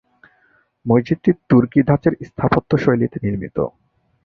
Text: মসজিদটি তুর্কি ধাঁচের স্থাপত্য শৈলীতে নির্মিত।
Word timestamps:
মসজিদটি 0.85 1.31
তুর্কি 1.49 1.79
ধাঁচের 1.87 2.13
স্থাপত্য 2.27 2.71
শৈলীতে 2.77 3.17
নির্মিত। 3.23 3.57